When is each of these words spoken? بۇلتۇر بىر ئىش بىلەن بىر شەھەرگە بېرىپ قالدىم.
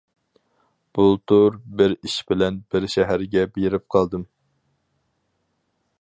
بۇلتۇر 0.97 1.57
بىر 1.81 1.93
ئىش 2.07 2.15
بىلەن 2.33 2.57
بىر 2.75 2.89
شەھەرگە 2.95 3.47
بېرىپ 3.59 3.87
قالدىم. 3.97 4.25